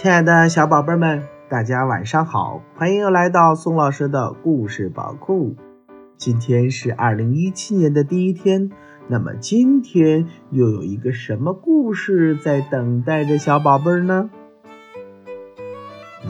[0.00, 5.56] 亲爱的小宝贝们，大家晚上好，欢迎又来到宋老师的故事宝库。
[6.16, 8.70] 今天是二零一七年的第一天，
[9.08, 14.30] 那么今天又有一个什么故事在等待着小宝贝呢？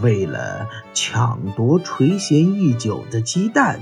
[0.03, 3.80] 为了抢夺垂涎已久的鸡蛋，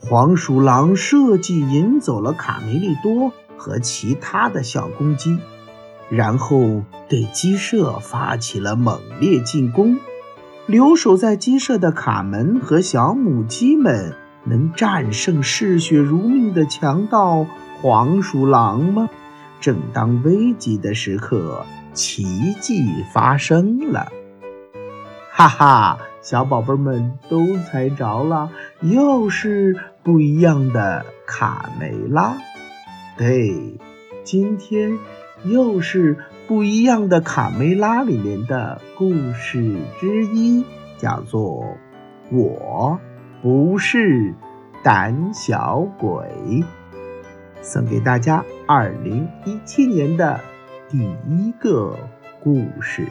[0.00, 5.38] 黄鼠狼设计引走了卡梅利多和其他的小公鸡。
[6.14, 9.98] 然后对鸡舍发起了猛烈进攻。
[10.66, 17.46] 留守在鸡舍的卡门和小母鸡们能战胜嗜血如命的强盗
[17.82, 19.10] 黄鼠狼吗？
[19.60, 22.24] 正当危急的时刻，奇
[22.60, 24.08] 迹发生了！
[25.30, 32.36] 哈哈，小宝贝们都猜着了，又是不一样的卡梅拉。
[33.18, 33.78] 对，
[34.22, 34.98] 今天。
[35.44, 36.16] 又是
[36.48, 40.64] 不一样的卡梅拉里面的故事之一，
[40.98, 41.64] 叫做
[42.32, 42.98] “我
[43.42, 44.34] 不是
[44.82, 46.64] 胆小鬼”，
[47.60, 50.40] 送给大家二零一七年的
[50.88, 51.98] 第一个
[52.42, 53.06] 故事。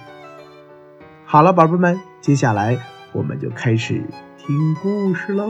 [1.25, 2.77] 好了，宝贝们，接下来
[3.11, 4.03] 我们就开始
[4.37, 5.49] 听故事喽。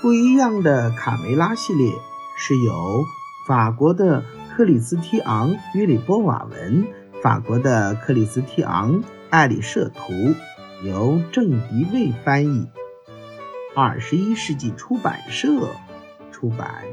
[0.00, 1.92] 不一样的卡梅拉系列
[2.36, 2.72] 是由。
[3.46, 4.22] 法国的
[4.56, 6.84] 克里斯提昂·约里波瓦文，
[7.22, 10.12] 法国的克里斯提昂·艾里舍图，
[10.84, 12.66] 由郑迪卫翻译，
[13.74, 15.48] 二十一世纪出版社
[16.32, 16.84] 出版。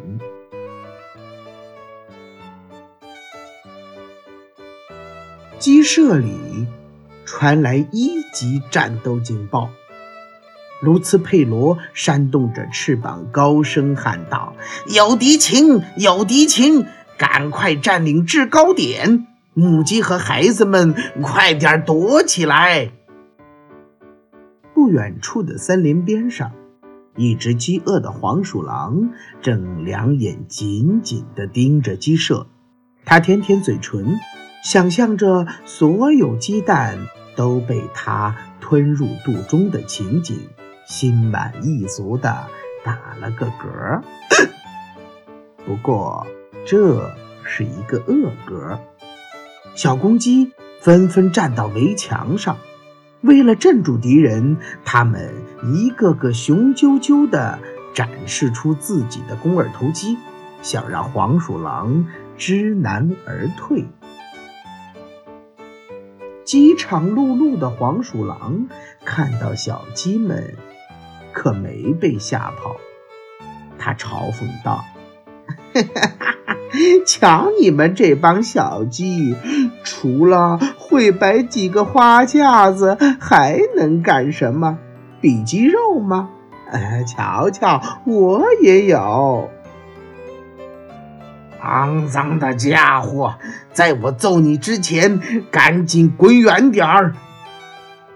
[5.57, 6.67] 鸡舍里
[7.25, 9.69] 传来一级战斗警报。
[10.79, 14.53] 卢茨佩罗扇动着翅膀，高声喊道
[14.95, 16.85] ：“有敌情，有敌情！
[17.17, 19.27] 赶快占领制高点！
[19.53, 22.91] 母鸡和孩子们，快点躲起来！”
[24.73, 26.51] 不远处的森林边上，
[27.15, 29.09] 一只饥饿的黄鼠狼
[29.41, 32.47] 正两眼紧紧地盯着鸡舍。
[33.03, 34.19] 它舔舔嘴唇，
[34.63, 36.99] 想象着所有鸡蛋
[37.35, 40.39] 都被它吞入肚中的情景。
[40.85, 42.47] 心满意足地
[42.81, 44.01] 打了个嗝，
[45.67, 46.25] 不过
[46.67, 48.77] 这是一个恶格。
[49.73, 50.51] 小公鸡
[50.81, 52.57] 纷纷站到围墙上，
[53.21, 55.33] 为了镇住敌人，它们
[55.73, 57.57] 一个个雄赳赳地
[57.93, 60.17] 展示出自己的肱二头肌，
[60.61, 62.05] 想让黄鼠狼
[62.37, 63.85] 知难而退。
[66.43, 68.67] 饥肠辘辘的黄鼠狼
[69.05, 70.53] 看到小鸡们。
[71.33, 72.77] 可没被吓跑，
[73.77, 74.83] 他嘲讽道
[75.71, 76.36] ：“哈哈哈
[77.07, 79.35] 瞧你们这帮小鸡，
[79.83, 84.77] 除了会摆几个花架子，还能干什么？
[85.21, 86.29] 比鸡肉吗？
[86.71, 89.49] 哎，瞧瞧，我也有。
[91.63, 93.35] 肮脏的家伙，
[93.73, 97.13] 在我揍你之前，赶紧滚远点儿！”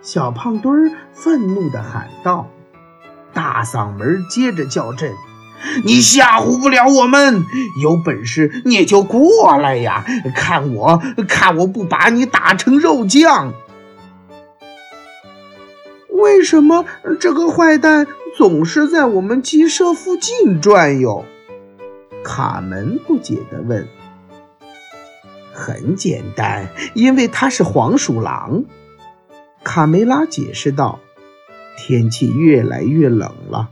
[0.02, 2.48] 小胖墩儿愤怒地喊道。
[3.34, 5.14] 大嗓门接着叫阵
[5.84, 7.46] ：“你吓唬不了我们，
[7.82, 10.06] 有本事你就过来呀！
[10.36, 13.54] 看我，看我不把你打成肉酱！”
[16.10, 16.86] 为什么
[17.20, 18.06] 这个坏蛋
[18.38, 21.26] 总是在我们鸡舍附近转悠？
[22.24, 23.88] 卡门不解地问。
[25.54, 28.64] “很简单，因为他是黄鼠狼。”
[29.64, 31.00] 卡梅拉解释道。
[31.78, 33.70] 天气越来越冷了，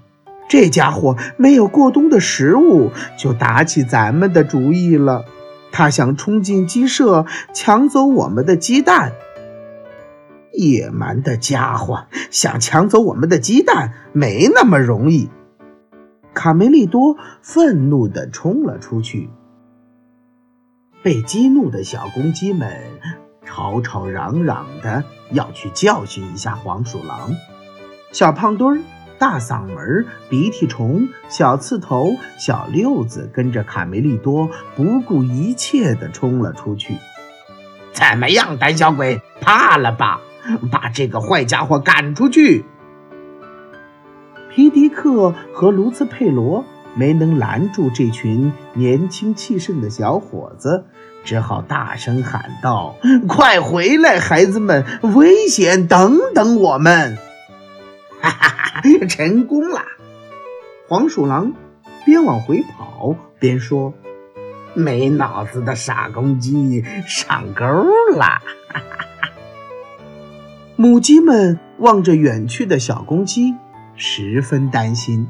[0.49, 5.23] 这家伙没有过冬的食物，就打起咱们的主意了。
[5.71, 9.13] 他想冲进鸡舍，抢走我们的鸡蛋。
[10.51, 15.29] 野蛮的家伙，想抢走我们的鸡蛋，没那么容易。
[16.33, 19.29] 卡梅利多愤怒地冲了出去。
[21.03, 22.73] 被激怒的小公鸡们
[23.45, 27.35] 吵吵嚷嚷的要去教训一下黄鼠狼。
[28.11, 28.81] 小胖墩儿、
[29.19, 36.95] 大嗓门、鼻涕虫、小刺头、小六子跟着卡梅利多不顾一切地冲了出去。
[37.91, 40.21] 怎么样，胆小鬼，怕了吧？
[40.71, 42.65] 把这个坏家伙赶出去！
[44.51, 46.65] 皮迪克和卢茨佩罗
[46.95, 50.85] 没能拦住这群年轻气盛的小伙子，
[51.23, 52.95] 只好大声喊道
[53.27, 54.85] ：“快回来，孩子们！
[55.13, 55.87] 危险！
[55.87, 57.17] 等等我们！”
[58.21, 58.81] 哈哈哈！
[59.07, 59.81] 成功了！
[60.87, 61.53] 黄鼠狼
[62.05, 63.93] 边往回跑边说
[64.73, 67.65] ：“没脑子的傻公鸡上钩
[68.15, 68.41] 了！”！
[70.75, 73.55] 母鸡们望着远去的小公鸡，
[73.95, 75.27] 十分担心。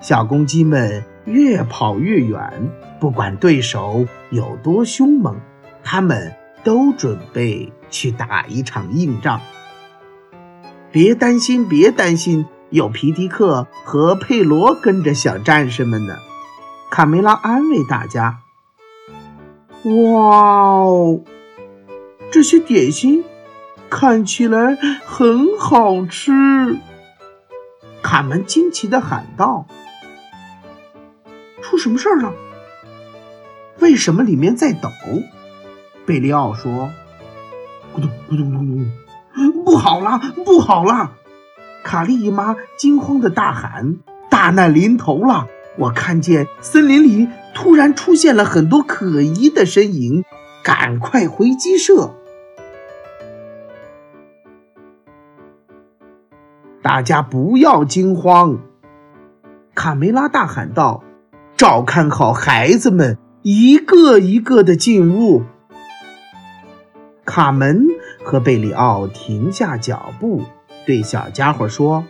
[0.00, 5.36] 小公鸡们越跑越远，不管对手有多凶猛，
[5.84, 6.34] 它们
[6.64, 9.40] 都准备去打一场硬仗。
[10.98, 16.16] 别担心，别担心，有皮迪克和佩罗跟着小战士们呢。
[16.90, 18.40] 卡梅拉安慰大家
[19.86, 19.92] ：“哇
[20.80, 21.20] 哦，
[22.32, 23.22] 这些点心
[23.88, 26.32] 看起来很好吃。”
[28.02, 29.68] 卡门惊奇地喊道。
[31.62, 32.34] 出什么事儿了？
[33.78, 34.90] 为什么里面在抖？
[36.04, 36.90] 贝利奥说
[37.94, 38.90] ：“咕咚咕咚咕咚，
[39.64, 41.12] 不好了，不好了！”
[41.84, 43.96] 卡莉姨妈惊慌的大喊
[44.30, 45.46] ：“大难临头了！
[45.76, 50.24] 我看见森林里突然出现了很多可疑的身影，
[50.64, 52.14] 赶快回鸡舍！”
[56.82, 58.58] 大家不要惊慌，
[59.74, 61.04] 卡梅拉大喊道。
[61.56, 65.42] 照看好孩子们，一个一个的进屋。
[67.24, 67.87] 卡门
[68.28, 70.42] 和贝里奥停下脚步，
[70.84, 72.04] 对小家伙说：“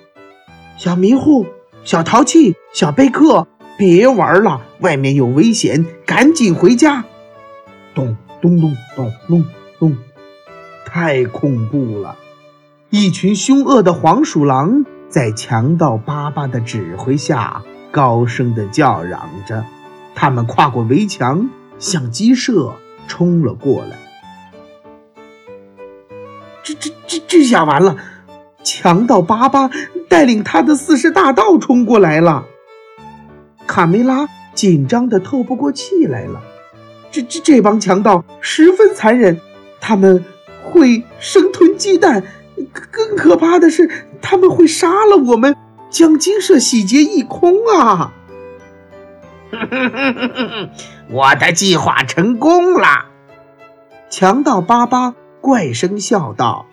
[0.76, 1.47] 小迷糊，
[1.85, 3.47] 小淘气，小贝克，
[3.79, 7.05] 别玩了，外面有危险，赶紧回家！”
[7.94, 9.44] 咚咚咚咚咚
[9.79, 9.97] 咚，
[10.85, 12.17] 太恐怖了！
[12.91, 17.62] 一群凶恶的黄鼠狼在强盗巴巴的指挥下。
[17.93, 19.64] 高声的叫嚷着，
[20.17, 21.49] 他们跨过围墙，
[21.79, 22.75] 向鸡舍
[23.06, 24.08] 冲了过来。
[27.09, 27.97] 这、这、下完了！
[28.63, 29.71] 强盗巴巴
[30.09, 32.45] 带领他的四十大盗冲过来了。
[33.67, 36.41] 卡梅拉紧张的透不过气来了。
[37.11, 39.41] 这、这、这帮强盗十分残忍，
[39.81, 40.25] 他们
[40.63, 42.23] 会生吞鸡蛋，
[42.93, 43.91] 更可怕的是，
[44.21, 45.57] 他们会杀了我们。
[45.91, 48.13] 将金舍洗劫一空啊！
[51.09, 53.07] 我的计划成功了，
[54.11, 56.67] 强盗巴巴怪声笑道：“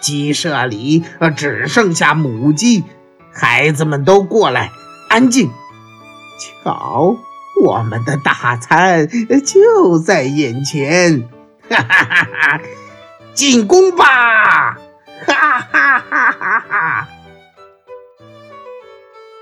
[0.00, 1.04] 鸡舍里
[1.36, 2.84] 只剩下母鸡，
[3.32, 4.70] 孩子们都过来，
[5.08, 5.50] 安静！
[6.64, 7.16] 瞧，
[7.62, 9.08] 我们的大餐
[9.44, 11.28] 就在眼前！
[11.68, 12.60] 哈哈哈哈！
[13.34, 14.74] 进攻吧！
[15.26, 17.08] 哈哈哈哈哈！”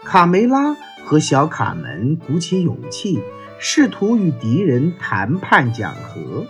[0.05, 3.23] 卡梅拉和小卡门鼓起勇气，
[3.59, 6.47] 试图与敌人谈判讲和。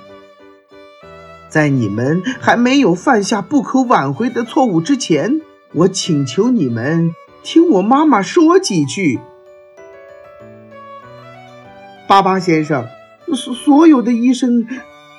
[1.49, 5.41] 在你们还没有犯下不可挽回的错误之前，
[5.73, 9.19] 我请求你们听我妈妈说几句。
[12.07, 12.87] 巴巴先生，
[13.35, 14.67] 所所有的医生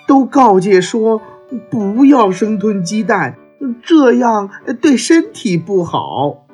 [0.08, 1.22] 都告诫说，
[1.70, 3.36] 不要生吞鸡蛋，
[3.84, 4.50] 这样
[4.82, 6.46] 对身体不好。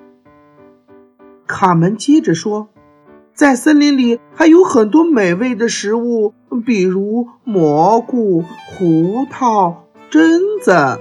[1.47, 2.69] 卡门接着说
[3.33, 10.99] ：“在森林里还有很多美味的食物，比如蘑菇、胡桃、榛子。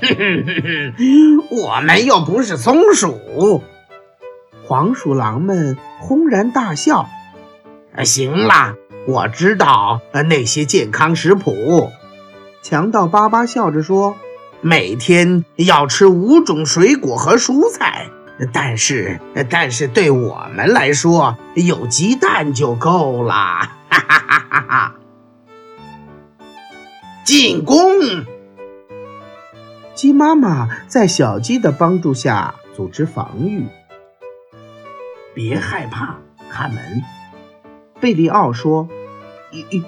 [1.50, 3.62] 我们又不是松鼠。”
[4.66, 7.08] 黄鼠狼们轰然大笑。
[8.04, 8.74] “行啦，
[9.06, 11.90] 我知道那些健康食谱。”
[12.62, 14.16] 强盗巴巴笑着说
[14.60, 18.08] ：“每天要吃五种水果和蔬菜。”
[18.52, 23.70] 但是，但是对我们来说，有鸡蛋就够了。
[24.00, 24.94] 哈哈哈哈哈！
[27.24, 27.80] 进攻！
[29.94, 33.66] 鸡妈妈在小鸡的帮助下组织防御。
[35.34, 36.18] 别害怕，
[36.50, 37.02] 卡门。
[38.00, 38.88] 贝利奥说
[39.50, 39.82] ：“有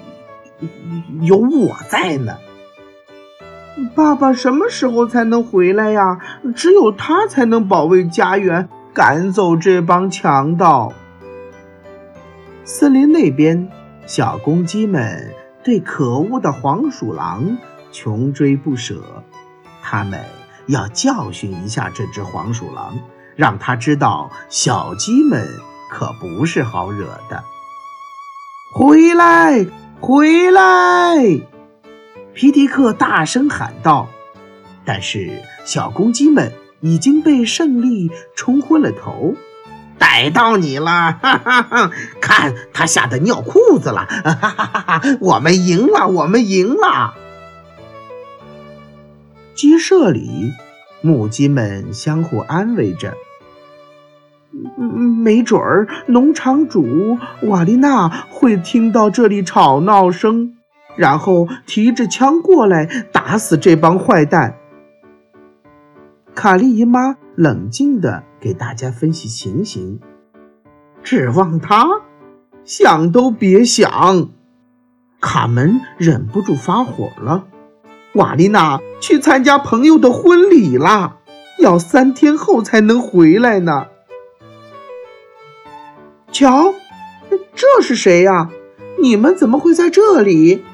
[1.21, 2.37] 有我在呢。”
[3.95, 6.19] 爸爸什么时候才能回来呀？
[6.55, 10.91] 只有他才能保卫家园，赶走这帮强盗。
[12.65, 13.69] 森林那边，
[14.09, 17.59] 小公鸡们对可恶的黄鼠狼
[17.91, 19.23] 穷追不舍，
[19.83, 20.19] 他们
[20.65, 22.97] 要教训一下这只黄鼠狼，
[23.35, 25.47] 让他知道小鸡们
[25.91, 27.43] 可不是好惹的。
[28.73, 29.67] 回来，
[30.01, 31.39] 回来！
[32.33, 34.07] 皮迪克大声喊道
[34.83, 36.51] ：“但是小公鸡们
[36.81, 39.35] 已经被胜利冲昏了头。
[39.99, 41.19] 逮到你了！
[41.21, 41.91] 哈哈哈！
[42.19, 44.07] 看他吓得尿裤子了！
[44.07, 45.01] 哈哈哈哈！
[45.19, 46.07] 我们赢了！
[46.07, 47.13] 我们赢了！”
[49.53, 50.53] 鸡舍里，
[51.01, 53.13] 母鸡们相互安慰着
[55.21, 60.55] ：“没准儿农场主瓦丽娜会听到这里吵闹声。”
[60.95, 64.55] 然后提着枪过来打死这帮坏蛋。
[66.35, 70.01] 卡莉姨妈冷静地给大家分析情形。
[71.01, 71.87] 指望他？
[72.65, 74.29] 想都别想！
[75.21, 77.47] 卡门忍不住发火了。
[78.15, 81.15] 瓦丽娜去参加朋友的婚礼啦，
[81.59, 83.87] 要三天后才能回来呢。
[86.33, 86.73] 瞧，
[87.55, 88.49] 这是谁呀？
[89.01, 90.65] 你们怎么会在这里？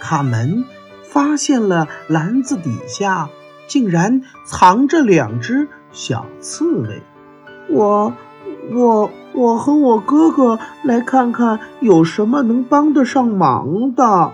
[0.00, 0.64] 卡门
[1.02, 3.28] 发现了篮子底下
[3.66, 7.02] 竟然藏着两只小刺猬。
[7.68, 8.12] 我、
[8.72, 14.32] 我、我和我哥哥来看看有什么能帮得上忙的。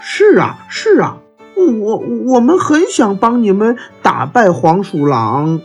[0.00, 1.18] 是啊，是啊。
[1.56, 5.60] 我我们很想帮你们打败黄鼠狼，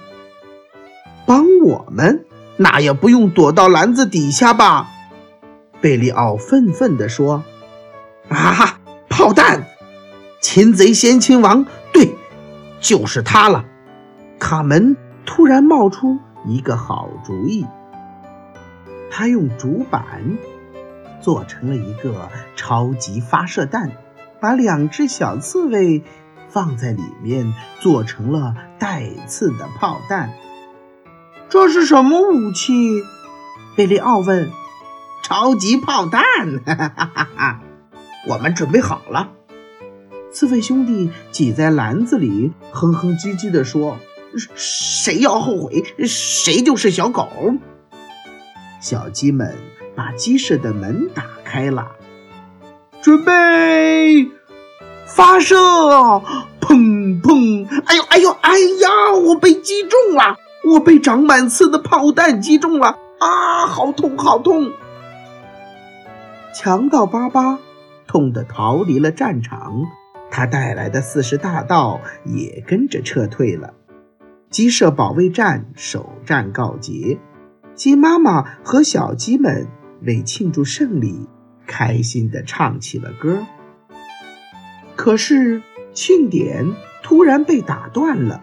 [1.26, 2.26] 帮我们
[2.58, 4.88] 那也不用躲到篮子底下吧？
[5.82, 7.44] 贝利奥愤愤地说
[8.30, 9.66] ：“啊哈，炮弹！
[10.42, 12.16] 擒贼先擒王，对，
[12.80, 13.66] 就是他了。”
[14.40, 17.68] 卡门突然冒出一个好主意，
[19.12, 20.38] 他用竹板
[21.22, 23.92] 做成了一个超级发射弹。
[24.42, 26.02] 把两只小刺猬
[26.48, 30.32] 放在里面，做成了带刺的炮弹。
[31.50, 33.04] 这是什么武器？
[33.76, 34.50] 贝利奥问。
[35.22, 36.24] 超级炮弹！
[36.66, 37.62] 哈哈哈哈
[38.28, 39.30] 我们准备好了。
[40.32, 43.98] 刺猬兄弟挤在篮子里，哼哼唧唧地说
[44.56, 47.28] ：“谁要后悔，谁就是小狗。”
[48.82, 49.56] 小鸡们
[49.96, 51.88] 把鸡舍的门打开了。
[53.02, 54.28] 准备
[55.06, 55.56] 发射！
[56.60, 57.68] 砰砰！
[57.86, 59.14] 哎呦哎呦哎呀！
[59.26, 60.38] 我被击中了！
[60.66, 62.98] 我被长满刺的炮弹击中了！
[63.20, 64.72] 啊，好痛好痛！
[66.54, 67.58] 强盗巴巴
[68.06, 69.86] 痛得逃离了战场，
[70.30, 73.74] 他带来的四十大盗也跟着撤退了。
[74.50, 77.20] 鸡舍保卫战首战告捷，
[77.76, 79.68] 鸡妈妈和小鸡们
[80.02, 81.28] 为庆祝胜利。
[81.68, 83.46] 开心地唱起了歌，
[84.96, 85.62] 可是
[85.94, 88.42] 庆典突然被打断了，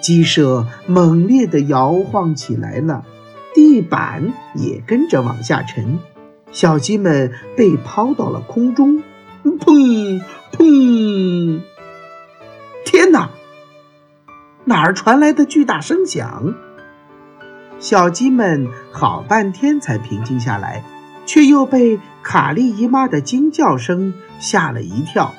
[0.00, 3.04] 鸡舍猛烈地摇晃起来了，
[3.52, 5.98] 地板也跟着往下沉，
[6.52, 9.02] 小鸡们被抛到了空中，
[9.42, 11.60] 砰砰！
[12.84, 13.30] 天哪，
[14.64, 16.54] 哪儿传来的巨大声响？
[17.78, 20.82] 小鸡们好半天才平静下来。
[21.26, 25.32] 却又被卡莉姨妈的惊叫声吓了一跳。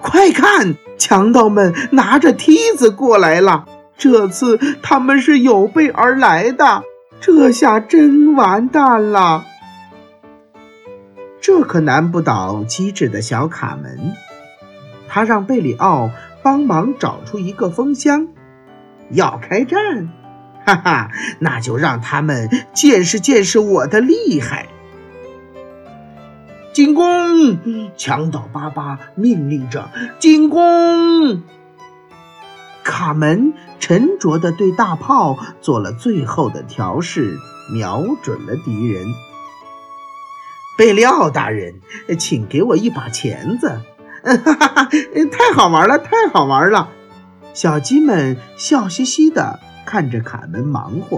[0.00, 3.64] 快看，强盗们拿着梯子过来了！
[3.96, 6.82] 这次他们是有备而来的，
[7.20, 9.44] 这下真完蛋了。
[11.40, 14.14] 这可难不倒机智的小卡门，
[15.06, 16.10] 他让贝里奥
[16.42, 18.26] 帮忙找出一个风箱。
[19.10, 20.08] 要开战，
[20.66, 24.68] 哈哈，那就让他们见识见识我的厉害。
[26.72, 27.90] 进攻！
[27.96, 31.42] 强盗巴巴命令着进攻。
[32.84, 37.36] 卡门沉着地对大炮做了最后的调试，
[37.72, 39.06] 瞄准了敌人。
[40.76, 41.80] 贝利奥大人，
[42.16, 43.80] 请给我一把钳子！
[44.22, 44.88] 哈 哈哈，
[45.32, 46.90] 太好玩了，太好玩了！
[47.60, 51.16] 小鸡们笑嘻嘻地看着卡门忙活。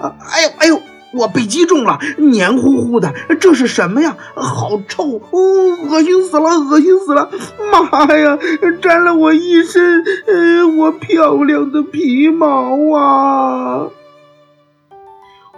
[0.00, 0.82] 啊哎呦，哎呦！
[1.14, 4.16] 我被击中了，黏糊糊的，这是什么呀？
[4.34, 5.40] 好臭，哦，
[5.88, 7.30] 恶心死了，恶心死了！
[7.70, 8.36] 妈呀，
[8.82, 13.86] 沾了我一身，呃，我漂亮的皮毛啊！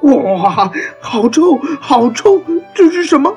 [0.02, 0.70] 哇，
[1.00, 2.42] 好臭，好臭，
[2.74, 3.34] 这是什么？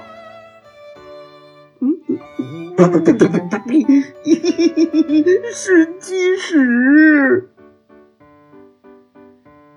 [5.53, 7.49] 是鸡屎。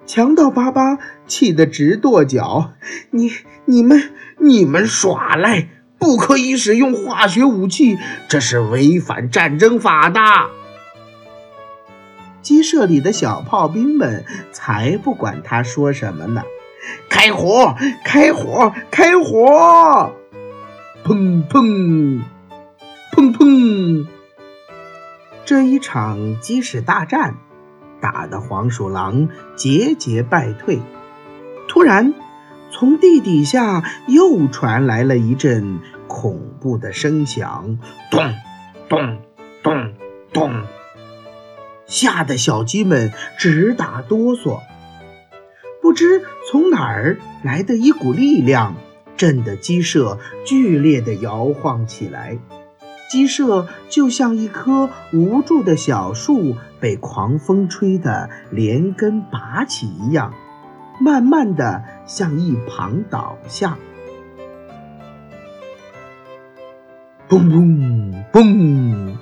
[0.06, 2.72] 强盗巴巴气得直跺脚
[3.10, 3.30] ：“你、
[3.64, 7.98] 你们、你们耍赖，不可以使用化学武器，
[8.28, 10.20] 这是违反战争法的。”
[12.40, 16.44] 鸡舍里的小炮兵们才不管他说什么呢！
[17.08, 17.74] 开火！
[18.04, 18.72] 开火！
[18.90, 20.14] 开火！
[21.04, 22.20] 砰砰
[23.16, 24.06] 砰砰！
[25.46, 27.38] 这一场鸡屎大战。
[27.98, 30.80] 打得黄鼠狼节节败退。
[31.66, 32.12] 突然，
[32.70, 37.78] 从地底下又传来了一阵恐怖的声响，
[38.10, 38.34] 咚
[38.86, 39.18] 咚
[39.62, 39.94] 咚
[40.30, 40.62] 咚，
[41.86, 44.60] 吓得小鸡们直打哆嗦。
[45.80, 48.76] 不知从哪儿来的一股力量，
[49.16, 52.36] 震得鸡舍剧烈地摇晃起来。
[53.08, 60.34] 鸡舍就像一棵无助的小树，被狂风吹得连根拔起一样，
[61.00, 63.78] 慢慢的向一旁倒下。
[67.28, 69.16] 嘣嘣嘣！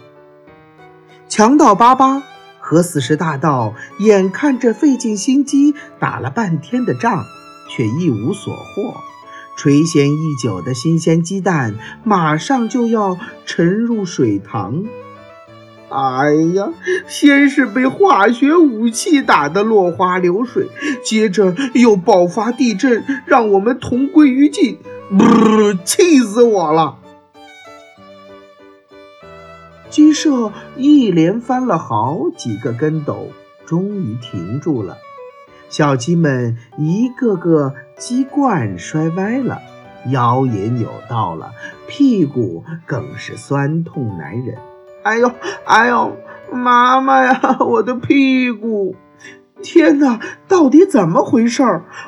[1.29, 2.23] 强盗巴巴
[2.59, 7.25] 和四十大盗眼看着费尽心机打了半天的仗，
[7.71, 8.95] 却一无所获。
[9.57, 14.85] 垂涎已久的新鲜鸡蛋马上就要沉入水塘。
[15.91, 16.71] 哎呀，
[17.07, 20.69] 先是被化学武器打得落花流水，
[21.05, 24.79] 接着又爆发地震，让我们同归于尽。
[25.85, 26.97] 气死我了！
[29.89, 33.29] 鸡舍一连翻了好几个跟斗，
[33.65, 34.97] 终于停住了。
[35.69, 39.61] 小鸡们一个个鸡冠摔歪了，
[40.11, 41.53] 腰也扭到了，
[41.87, 44.59] 屁股更是酸痛难忍。
[45.05, 45.31] 哎呦，
[45.65, 46.17] 哎呦，
[46.53, 48.97] 妈妈呀，我的屁股！
[49.63, 51.63] 天哪，到底怎么回事？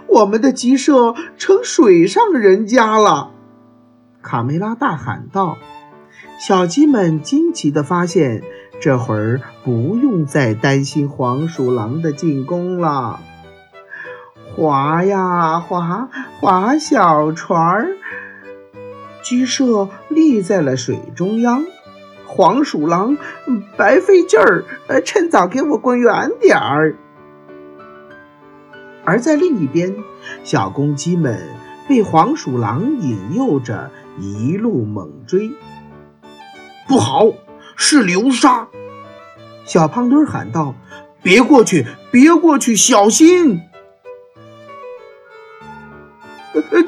[0.08, 3.30] 我们的鸡舍成水上人家了！
[4.22, 5.56] 卡梅拉大喊道。
[6.38, 8.42] 小鸡们惊奇地发现，
[8.80, 13.20] 这会儿不用再担心黄鼠狼的进攻了。
[14.56, 16.08] 划呀划，
[16.40, 17.88] 划小船儿，
[19.22, 21.62] 鸡舍立在了水中央。
[22.24, 23.18] 黄鼠狼
[23.76, 24.64] 白费劲儿，
[25.04, 26.96] 趁早给我滚远点儿。
[29.04, 29.94] 而在另一边，
[30.42, 31.38] 小公鸡们
[31.86, 35.50] 被黄鼠狼引诱着一路猛追。
[36.88, 37.26] 不好，
[37.76, 38.68] 是流沙！
[39.66, 40.74] 小胖墩喊道
[41.22, 43.60] ：“别过去，别过去，小心！”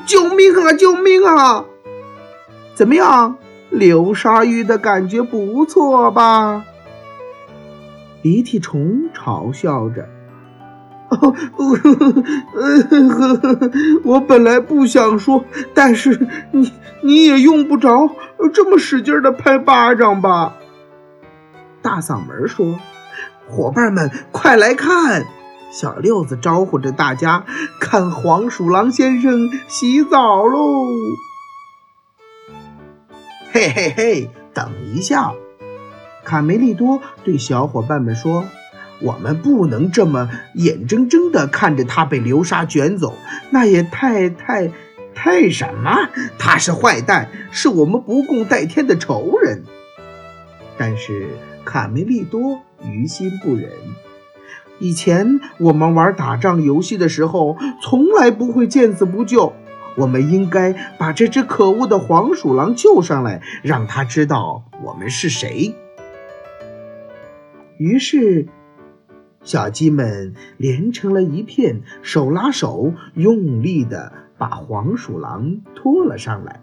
[0.07, 0.73] 救命啊！
[0.73, 1.65] 救命啊！
[2.75, 3.37] 怎么样，
[3.71, 6.65] 流沙浴的感觉不错吧？
[8.23, 10.09] 鼻涕虫嘲笑着。
[11.11, 11.35] 哦，
[14.05, 18.11] 我本来不想说，但是你你也用不着
[18.53, 20.57] 这么使劲的拍巴掌吧？
[21.81, 22.79] 大嗓门说
[23.49, 25.25] ：“伙伴们，快来看！”
[25.71, 27.45] 小六子招呼着大家
[27.81, 30.87] 看黄鼠狼先生洗澡喽！
[33.53, 35.33] 嘿嘿嘿，等一下！
[36.25, 38.45] 卡梅利多对小伙伴们说
[39.01, 43.15] ：“我们不能这么眼睁睁地看着他被流沙卷走，
[43.51, 44.71] 那也太太
[45.15, 46.09] 太什么？
[46.39, 49.65] 他是坏蛋，是我们不共戴天的仇人。”
[50.77, 51.29] 但是
[51.65, 53.71] 卡梅利多于心不忍。
[54.81, 59.53] 以前我们玩打仗游戏的时候，从来不会见死不救。
[59.97, 65.75] 我们应该把这只可恶的黄鼠狼救上来，让他知道我们是谁。
[67.79, 68.47] 于是，
[69.43, 76.61] 小鸡们连成了一片，手拉手，用力地把黄鼠狼拖了上来。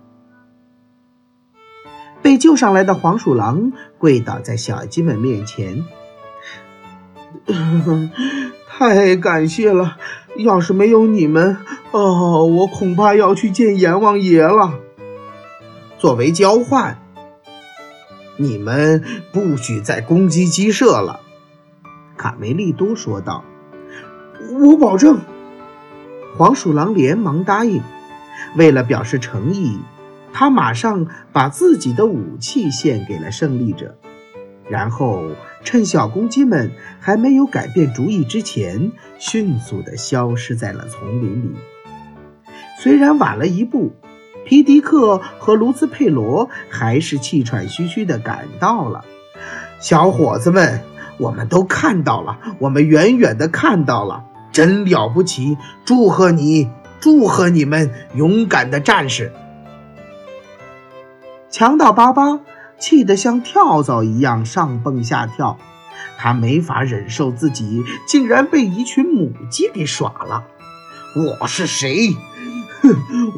[2.21, 5.83] 被救上来的黄鼠狼跪倒在小鸡们面前。
[8.67, 9.97] 太感谢了！
[10.37, 11.57] 要是没有你们，
[11.91, 14.73] 哦，我恐怕要去见阎王爷了。
[15.97, 16.99] 作为交换，
[18.37, 21.21] 你们不许再攻击鸡舍了。”
[22.17, 23.45] 卡梅利多说道。
[24.59, 25.19] “我保证。”
[26.35, 27.81] 黄鼠狼连忙答应。
[28.57, 29.79] 为了表示诚意，
[30.33, 33.97] 他马上把自己的武器献给了胜利者。
[34.67, 35.23] 然后
[35.63, 41.55] 趁小公鸡们还没有改变主意之前，迅速地消失在了丛林里。
[42.79, 43.93] 虽然晚了一步，
[44.45, 49.05] 皮迪克和卢斯佩罗还是气喘吁吁地赶到了。
[49.79, 50.81] 小伙子们，
[51.17, 55.57] 我们都看到了，我们远远地看到了，真了不起！
[55.83, 59.31] 祝贺你，祝贺你们，勇敢的战士！
[61.49, 62.39] 强盗巴巴。
[62.79, 65.57] 气得像跳蚤一样上蹦下跳，
[66.17, 70.45] 他没法忍受自己竟然被一群母鸡给耍了。
[71.41, 72.15] 我是谁？
[72.81, 72.93] 哼，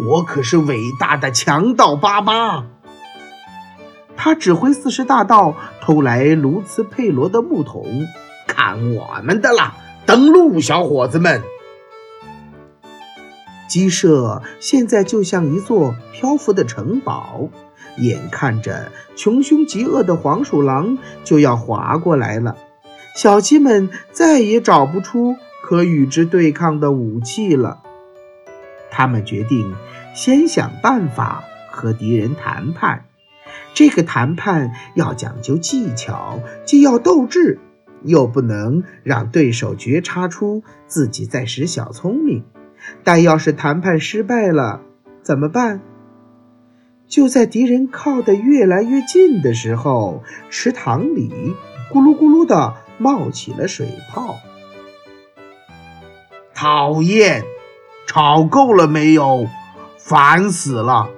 [0.08, 2.66] 我可是伟大的强盗巴巴。
[4.16, 7.86] 他指挥四十大盗偷来卢茨佩罗的木桶，
[8.48, 9.76] 看我们的了！
[10.08, 11.44] 登陆，小伙子们！
[13.68, 17.50] 鸡舍现在就像一座漂浮的城堡。
[17.98, 22.58] 眼看着穷凶极恶的黄鼠狼就要划过来了，
[23.16, 27.80] 小鸡们再也找不出可与之对抗的武器了。
[28.90, 29.76] 他们决定
[30.16, 33.06] 先想办法和敌人谈判，
[33.74, 37.60] 这个谈判要讲究技巧，既要斗智，
[38.04, 42.44] 又不能让对手觉察出自己在使小聪明。
[43.04, 44.82] 但要是谈判失败了，
[45.22, 45.82] 怎么办？
[47.08, 51.56] 就在敌人靠得越来越近的时候，池塘里
[51.92, 54.36] 咕噜咕噜地冒起了水泡。
[56.54, 57.44] 讨厌！
[58.06, 59.48] 吵够了没有？
[59.98, 61.10] 烦死了！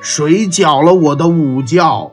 [0.00, 2.12] 谁搅了我的午觉？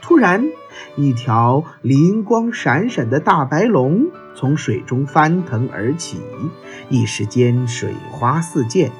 [0.00, 0.44] 突然，
[0.96, 6.20] 一条灵光闪闪的大白龙从水中翻腾而起，
[6.88, 8.90] 一时间水花四溅。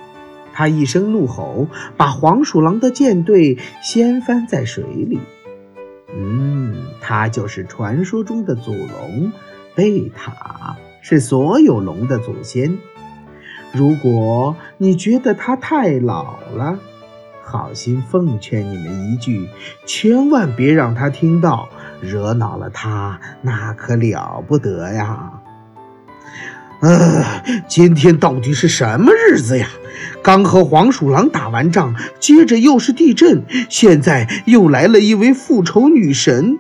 [0.55, 5.21] 他一声怒吼，把黄鼠狼的舰队掀翻在水里。
[6.17, 9.33] 嗯，他就是传说中的祖龙
[9.75, 12.79] 贝塔，是所有龙的祖先。
[13.73, 16.79] 如果你觉得他太老了，
[17.43, 19.49] 好心奉劝你们一句：
[19.85, 21.69] 千万别让他听到，
[22.01, 25.33] 惹恼了他，那可了不得呀！
[26.81, 29.69] 呃，今天到底是什么日子呀？
[30.25, 36.59] 刚和黄鼠狼打完仗，接着又是地震，现在又来了一位复仇女神。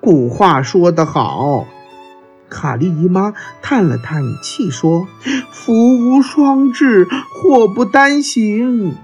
[0.00, 1.66] 古话说得好，
[2.48, 5.06] 卡莉姨妈叹了叹气说
[5.52, 8.94] ：“福无双至，祸不单行。”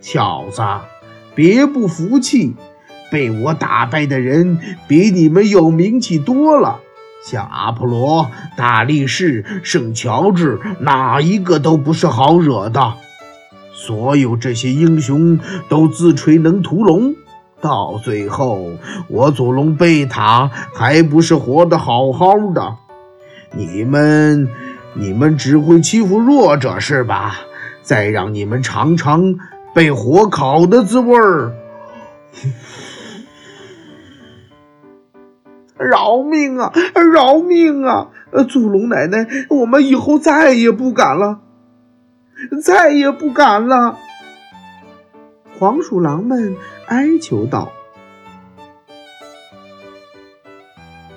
[0.00, 0.62] 小子，
[1.34, 2.54] 别不服气，
[3.12, 6.80] 被我打败的人比你们有名气多了。
[7.24, 12.94] 像阿波罗、大力士、圣乔治，哪一个都不是好惹的。
[13.72, 17.14] 所有这些英雄都自吹能屠龙，
[17.60, 18.72] 到最后，
[19.08, 22.76] 我祖龙贝塔还不是活得好好的？
[23.52, 24.48] 你们，
[24.94, 27.40] 你们只会欺负弱者是吧？
[27.82, 29.34] 再让你们尝尝
[29.74, 31.52] 被火烤的滋味儿！
[35.80, 36.72] 饶命啊！
[37.12, 38.08] 饶命啊！
[38.48, 41.40] 祖龙奶奶，我们以后再也不敢了，
[42.62, 43.98] 再也不敢了。
[45.58, 47.72] 黄鼠狼们哀求道：“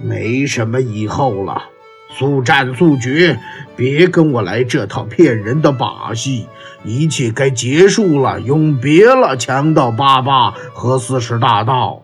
[0.02, 1.64] 没什么以后了，
[2.10, 3.40] 速战速决，
[3.76, 6.48] 别跟我来这套骗人的把戏。
[6.84, 12.03] 一切该结束了，永别了，强盗爸爸和四十大盗。”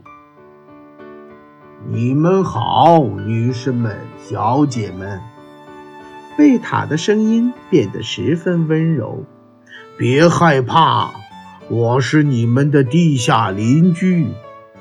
[1.92, 5.20] 你们好，女士们、小姐们。
[6.38, 9.24] 贝塔的声音变得十分温柔。
[9.98, 11.10] 别害怕，
[11.68, 14.28] 我是你们的地下邻居，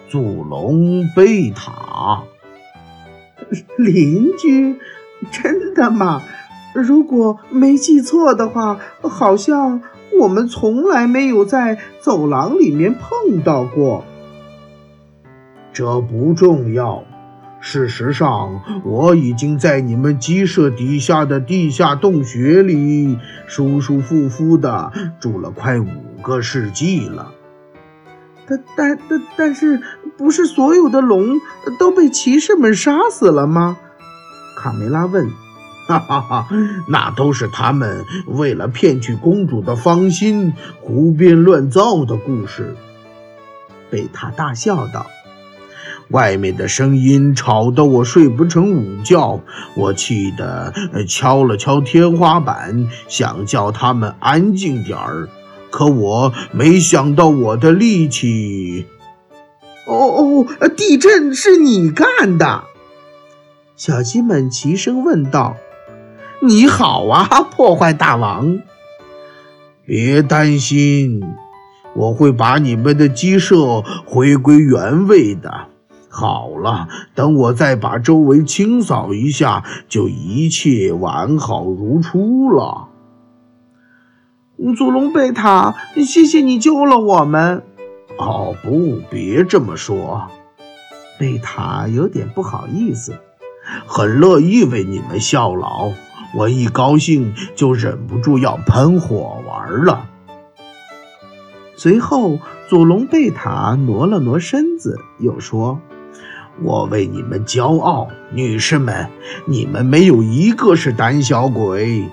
[0.06, 2.24] 祖龙贝塔。
[3.78, 4.76] 邻居？
[5.32, 6.20] 真的吗？
[6.74, 9.80] 如果没记错的话，好像
[10.20, 14.04] 我们从来没有在走廊里面碰到过。
[15.78, 17.04] 这不重要。
[17.60, 27.30] 事实上，我已经在你们鸡舍底下的地下洞穴里舒舒服服的住了快五个世纪了。
[28.48, 29.80] 但但但但是，
[30.16, 31.40] 不是所有的龙
[31.78, 33.78] 都被骑士们杀死了吗？
[34.56, 35.30] 卡梅拉问。
[35.86, 36.48] 哈哈哈，
[36.88, 42.74] 那都是他们为了骗取公主的芳心胡编乱造的故事。
[43.90, 45.06] 贝塔大笑道。
[46.10, 49.40] 外面的声音吵得我睡不成午觉，
[49.74, 50.72] 我气得
[51.06, 55.28] 敲了敲天花板，想叫他们安静点儿。
[55.70, 58.86] 可我没想到我的力气……
[59.86, 62.64] 哦哦，地震是你干的！
[63.76, 65.56] 小鸡们齐声问道
[66.40, 68.60] ：“你好啊，破坏大王！
[69.84, 71.22] 别担心，
[71.94, 75.67] 我会把你们的鸡舍回归原位的。”
[76.20, 82.88] 好了，等我再把周围清扫一下，就一切完好如初了。
[84.76, 87.62] 祖龙贝塔，谢谢你救了我们。
[88.18, 90.26] 哦不，别这么说。
[91.20, 93.14] 贝塔有点不好意思，
[93.86, 95.92] 很乐意为你们效劳。
[96.34, 100.08] 我一高兴就忍不住要喷火玩了。
[101.76, 105.78] 随后，祖龙贝塔挪了挪身子，又说。
[106.62, 109.08] 我为你们骄傲，女士们，
[109.46, 112.04] 你们没有一个是胆小鬼。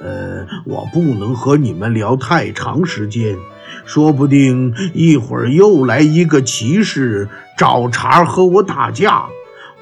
[0.00, 3.36] 呃，我不能和你们聊太长时间，
[3.84, 7.28] 说不定一会儿又来一个骑士
[7.58, 9.26] 找茬和我打架，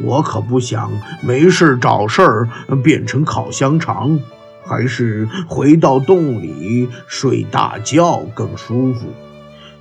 [0.01, 0.91] 我可不想
[1.23, 2.49] 没事找事儿
[2.83, 4.19] 变成烤香肠。
[4.69, 9.07] 还是回到洞里睡大觉更舒服。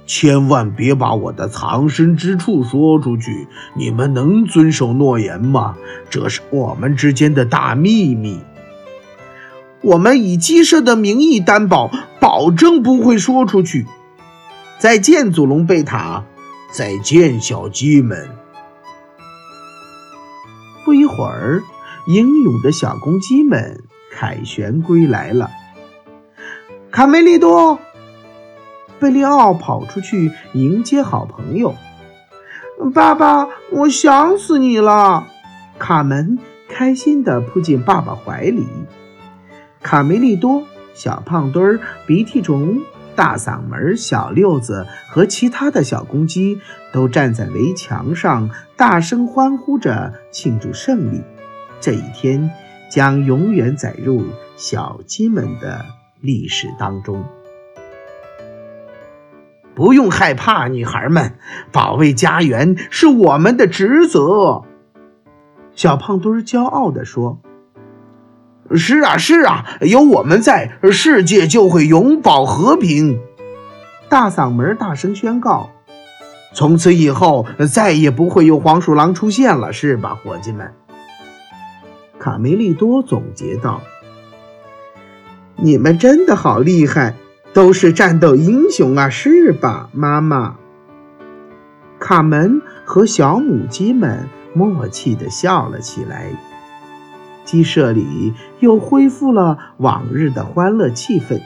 [0.05, 5.75] 千万别把我的藏身之处说出去，你们能遵守诺言吗？
[6.09, 8.39] 这是我们之间的大秘密。
[9.81, 13.85] 我们以鸡舍的名义担保，保证不会说出去。
[14.79, 16.23] 再见，祖龙贝塔。
[16.71, 18.29] 再见，小鸡们。
[20.83, 21.63] 不一会儿，
[22.05, 25.49] 英勇的小公鸡们凯旋归来了。
[26.91, 27.79] 卡梅利多。
[29.05, 31.75] 贝利奥跑出去迎接好朋友。
[32.91, 35.27] 爸爸，我想死你了！
[35.77, 38.65] 卡门开心地扑进爸爸怀里。
[39.83, 40.63] 卡梅利多、
[40.95, 42.81] 小胖墩、鼻涕虫、
[43.15, 46.59] 大嗓门、小六子和其他的小公鸡
[46.91, 51.21] 都站在围墙上，大声欢呼着庆祝胜利。
[51.79, 52.49] 这一天
[52.89, 54.23] 将永远载入
[54.55, 55.85] 小鸡们的
[56.21, 57.23] 历史当中。
[59.75, 61.37] 不用害怕，女孩们，
[61.71, 64.63] 保卫家园是我们的职责。
[65.73, 67.39] 小胖墩儿骄傲地说
[68.73, 73.19] ：“是啊，是啊，有我们在，世界就会永保和平。”
[74.07, 75.71] 大嗓门大声宣告
[76.55, 80.73] ：“从此以后，再也不会有黄鼠狼出现了，是吧，伙计们？”
[82.17, 83.81] 卡梅利多总结道
[85.57, 87.15] ：“你们真的好厉害。”
[87.55, 90.57] 都是战斗英雄啊，是吧，妈妈？
[91.97, 96.31] 卡门和小母鸡们默契地笑了起来。
[97.45, 101.39] 鸡舍里又恢复了往日的欢乐气氛。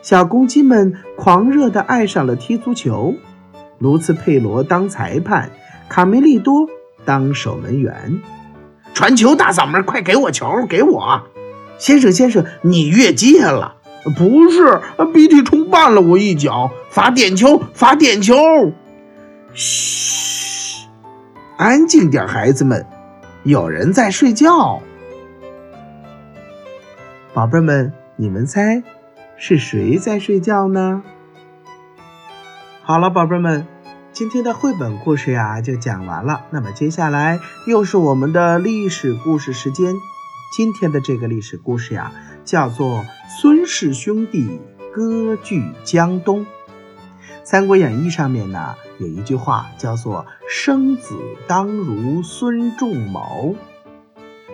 [0.00, 3.14] 小公鸡们狂热地爱上了踢足球。
[3.78, 5.50] 卢茨佩罗当裁判，
[5.86, 6.66] 卡梅利多
[7.04, 8.22] 当守门员。
[8.94, 11.24] 传球，大嗓门，快给我球，给我！
[11.76, 13.81] 先生，先生，你越界了。
[14.16, 14.80] 不是，
[15.12, 18.34] 鼻涕虫绊了我一脚，罚点球，罚点球。
[19.54, 20.88] 嘘，
[21.56, 22.84] 安静点，孩子们，
[23.44, 24.80] 有人在睡觉。
[27.32, 28.82] 宝贝们，你们猜
[29.36, 31.02] 是谁在睡觉呢？
[32.82, 33.66] 好了，宝贝们，
[34.12, 36.46] 今天的绘本故事呀就讲完了。
[36.50, 39.94] 那么接下来又是我们的历史故事时间。
[40.54, 42.12] 今天的这个历史故事呀，
[42.44, 43.04] 叫做
[43.40, 44.60] 孙氏兄弟
[44.92, 46.40] 割据江东。
[47.44, 53.54] 《三国演义》上面呢有一句话叫做“生子当如孙仲谋”。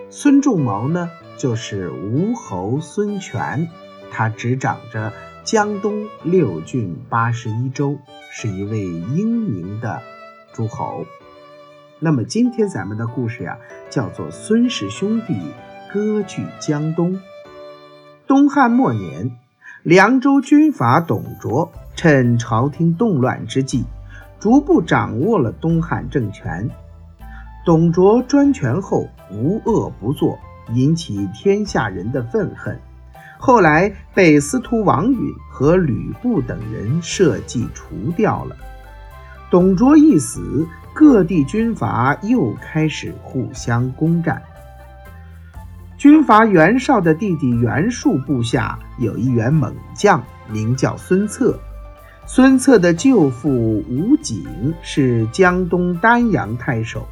[0.09, 3.67] 孙仲谋呢就是吴侯孙权，
[4.11, 5.11] 他执掌着
[5.43, 7.97] 江东六郡八十一州，
[8.31, 10.01] 是一位英明的
[10.53, 11.05] 诸侯。
[11.99, 13.57] 那么今天咱们的故事呀，
[13.89, 15.35] 叫做孙氏兄弟。
[15.91, 17.19] 割据江东。
[18.29, 19.31] 东汉末年，
[19.81, 23.83] 凉州军阀董卓趁朝廷动乱之际，
[24.39, 26.69] 逐步掌握了东汉政权。
[27.65, 30.37] 董卓专权后无恶不作，
[30.75, 32.79] 引起天下人的愤恨。
[33.39, 35.19] 后来被司徒王允
[35.51, 38.55] 和吕布等人设计除掉了。
[39.49, 44.39] 董卓一死，各地军阀又开始互相攻占。
[45.99, 51.59] 军阀袁绍的弟弟袁术部下有一员猛将，名叫孙策。
[52.25, 57.05] 孙策的舅父吴景是江东丹阳太守。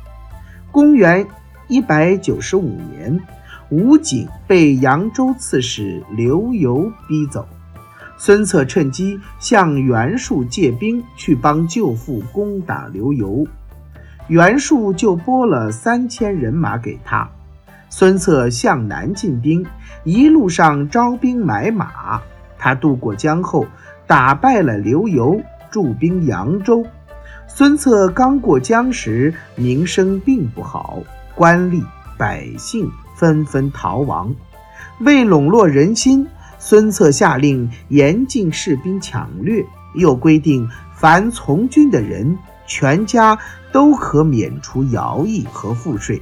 [0.71, 1.27] 公元
[1.67, 3.19] 一百九十五年，
[3.67, 7.45] 吴景被扬州刺史刘繇逼走，
[8.17, 13.45] 孙策趁机向袁术借兵去帮舅父攻打刘繇，
[14.29, 17.29] 袁术就拨了三千人马给他。
[17.89, 19.65] 孙策向南进兵，
[20.03, 22.21] 一路上招兵买马。
[22.57, 23.65] 他渡过江后，
[24.05, 26.85] 打败了刘繇，驻兵扬州。
[27.47, 30.99] 孙策刚过江时，名声并不好，
[31.33, 31.81] 官吏
[32.17, 34.35] 百姓纷纷逃亡。
[34.99, 36.27] 为笼络人心，
[36.59, 43.37] 孙策下令严禁士兵抢掠，又规定凡从军的人，全家
[43.71, 46.21] 都可免除徭役和赋税。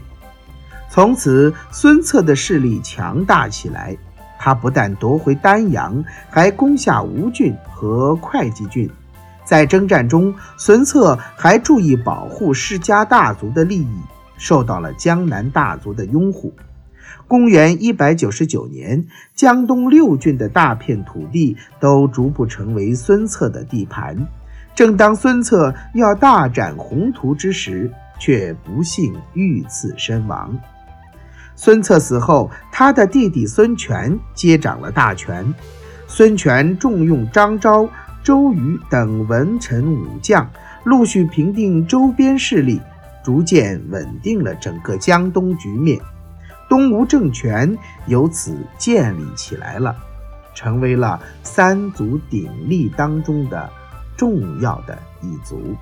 [0.96, 3.98] 从此，孙策的势力强大起来。
[4.40, 8.90] 他不但夺回丹阳，还攻下吴郡和会稽郡。
[9.44, 13.98] 在征战中，孙策还注意保护世家大族的利益，
[14.38, 16.54] 受到了江南大族的拥护。
[17.28, 24.16] 公元一百九十九年，江东六郡的大片土地都逐步成为孙策的地盘。
[24.74, 30.58] 正当孙策要大展宏图之时，却不幸遇刺身亡。
[31.56, 35.54] 孙策死后，他的弟弟孙权接掌了大权。
[36.08, 37.90] 孙权重用张昭、
[38.24, 40.48] 周瑜等文臣武将，
[40.84, 42.82] 陆续平定周边势力，
[43.24, 46.00] 逐渐稳定了整个江东局面。
[46.68, 49.96] 东吴政权由此建立起来了，
[50.54, 53.70] 成为了三足鼎立当中的
[54.18, 55.76] 重要的一族。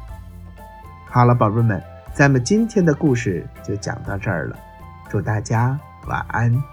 [1.10, 1.82] 好了，宝贝们，
[2.14, 4.58] 咱们今天的故事就讲到这儿了。
[5.14, 6.73] 祝大家晚安。